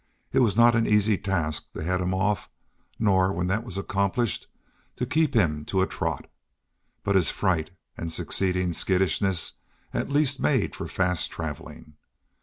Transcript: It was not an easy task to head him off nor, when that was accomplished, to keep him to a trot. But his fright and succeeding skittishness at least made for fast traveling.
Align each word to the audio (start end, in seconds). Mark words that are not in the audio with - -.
It 0.33 0.39
was 0.39 0.57
not 0.57 0.75
an 0.75 0.87
easy 0.87 1.15
task 1.15 1.71
to 1.73 1.83
head 1.83 2.01
him 2.01 2.11
off 2.11 2.49
nor, 2.97 3.31
when 3.31 3.45
that 3.49 3.63
was 3.63 3.77
accomplished, 3.77 4.47
to 4.95 5.05
keep 5.05 5.35
him 5.35 5.63
to 5.65 5.83
a 5.83 5.85
trot. 5.85 6.25
But 7.03 7.13
his 7.15 7.29
fright 7.29 7.69
and 7.95 8.11
succeeding 8.11 8.73
skittishness 8.73 9.53
at 9.93 10.09
least 10.09 10.39
made 10.39 10.73
for 10.75 10.87
fast 10.87 11.29
traveling. 11.29 11.97